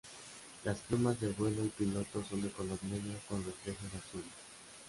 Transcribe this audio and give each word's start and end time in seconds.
Las 0.63 0.79
plumas 0.79 1.19
de 1.21 1.27
vuelo 1.33 1.63
y 1.63 1.67
piloto 1.69 2.23
son 2.27 2.41
de 2.41 2.49
color 2.49 2.79
negro 2.85 3.19
con 3.29 3.45
reflejos 3.45 3.85
azules. 3.93 4.33